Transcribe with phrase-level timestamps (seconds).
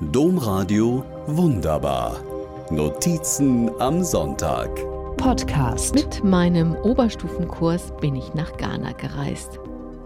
[0.00, 2.20] Domradio Wunderbar.
[2.70, 4.68] Notizen am Sonntag.
[5.16, 5.94] Podcast.
[5.94, 9.58] Mit meinem Oberstufenkurs bin ich nach Ghana gereist.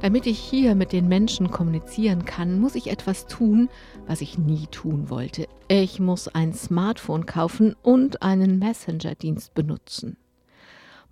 [0.00, 3.68] Damit ich hier mit den Menschen kommunizieren kann, muss ich etwas tun,
[4.06, 5.48] was ich nie tun wollte.
[5.66, 10.16] Ich muss ein Smartphone kaufen und einen Messenger-Dienst benutzen.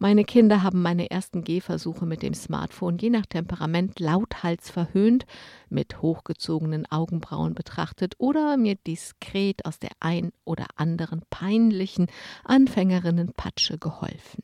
[0.03, 5.27] Meine Kinder haben meine ersten Gehversuche mit dem Smartphone je nach Temperament lauthals verhöhnt,
[5.69, 12.07] mit hochgezogenen Augenbrauen betrachtet oder mir diskret aus der ein oder anderen peinlichen
[12.45, 14.43] Anfängerinnenpatsche geholfen.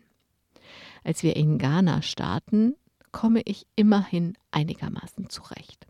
[1.05, 2.75] Als wir in Ghana starten,
[3.11, 5.87] komme ich immerhin einigermaßen zurecht.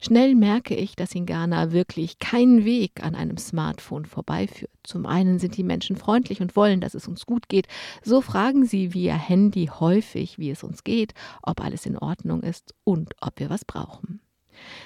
[0.00, 4.72] Schnell merke ich, dass in Ghana wirklich kein Weg an einem Smartphone vorbeiführt.
[4.82, 7.68] Zum einen sind die Menschen freundlich und wollen, dass es uns gut geht.
[8.02, 12.74] So fragen sie via Handy häufig, wie es uns geht, ob alles in Ordnung ist
[12.84, 14.20] und ob wir was brauchen.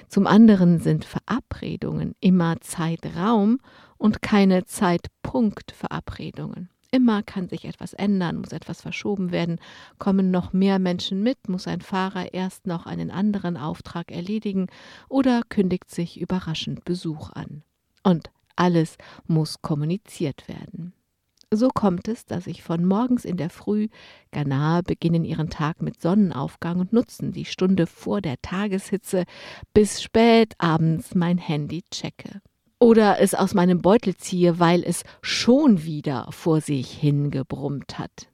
[0.07, 3.59] Zum anderen sind Verabredungen immer Zeitraum
[3.97, 6.69] und keine Zeitpunktverabredungen.
[6.91, 9.59] Immer kann sich etwas ändern, muss etwas verschoben werden,
[9.99, 14.67] kommen noch mehr Menschen mit, muss ein Fahrer erst noch einen anderen Auftrag erledigen
[15.09, 17.63] oder kündigt sich überraschend Besuch an.
[18.03, 20.93] Und alles muss kommuniziert werden.
[21.51, 23.87] So kommt es, dass ich von morgens in der Früh,
[24.31, 29.23] Ghana beginnen ihren Tag mit Sonnenaufgang und nutzen die Stunde vor der Tageshitze,
[29.73, 32.41] bis spät abends mein Handy checke
[32.87, 38.29] oder es aus meinem Beutel ziehe, weil es schon wieder vor sich hingebrummt hat.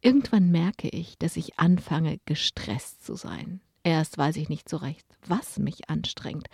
[0.00, 3.60] Irgendwann merke ich, dass ich anfange, gestresst zu sein.
[3.84, 6.48] Erst weiß ich nicht so recht, was mich anstrengt.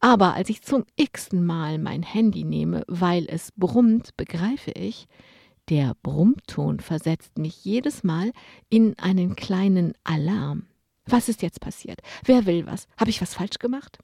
[0.00, 5.08] Aber als ich zum x-ten Mal mein Handy nehme, weil es brummt, begreife ich,
[5.68, 8.32] der Brummton versetzt mich jedes Mal
[8.70, 10.64] in einen kleinen Alarm.
[11.04, 12.00] Was ist jetzt passiert?
[12.24, 12.88] Wer will was?
[12.96, 13.98] Habe ich was falsch gemacht?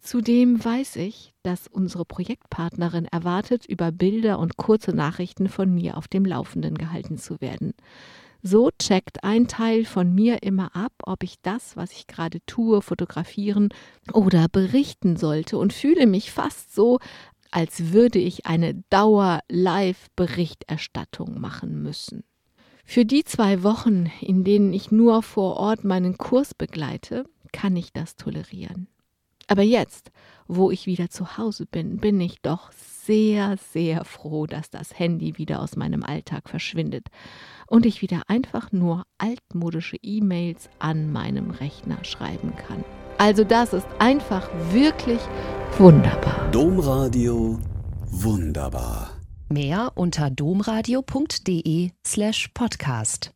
[0.00, 6.08] Zudem weiß ich, dass unsere Projektpartnerin erwartet, über Bilder und kurze Nachrichten von mir auf
[6.08, 7.74] dem Laufenden gehalten zu werden.
[8.42, 12.80] So checkt ein Teil von mir immer ab, ob ich das, was ich gerade tue,
[12.82, 13.70] fotografieren
[14.12, 17.00] oder berichten sollte und fühle mich fast so,
[17.50, 22.22] als würde ich eine Dauer-Live-Berichterstattung machen müssen.
[22.84, 27.92] Für die zwei Wochen, in denen ich nur vor Ort meinen Kurs begleite, kann ich
[27.92, 28.88] das tolerieren.
[29.48, 30.12] Aber jetzt,
[30.46, 35.38] wo ich wieder zu Hause bin, bin ich doch sehr, sehr froh, dass das Handy
[35.38, 37.08] wieder aus meinem Alltag verschwindet
[37.66, 42.84] und ich wieder einfach nur altmodische E-Mails an meinem Rechner schreiben kann.
[43.16, 45.20] Also das ist einfach wirklich
[45.78, 46.50] wunderbar.
[46.52, 47.58] Domradio
[48.10, 49.10] wunderbar.
[49.48, 53.32] Mehr unter domradio.de slash podcast.